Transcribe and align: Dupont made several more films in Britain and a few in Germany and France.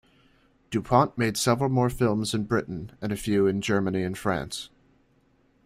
Dupont 0.71 1.15
made 1.15 1.37
several 1.37 1.69
more 1.69 1.91
films 1.91 2.33
in 2.33 2.45
Britain 2.45 2.91
and 3.01 3.11
a 3.11 3.15
few 3.15 3.45
in 3.45 3.61
Germany 3.61 4.01
and 4.01 4.17
France. 4.17 4.71